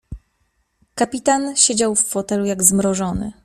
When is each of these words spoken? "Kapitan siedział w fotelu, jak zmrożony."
"Kapitan 0.95 1.55
siedział 1.55 1.95
w 1.95 2.07
fotelu, 2.07 2.45
jak 2.45 2.63
zmrożony." 2.63 3.33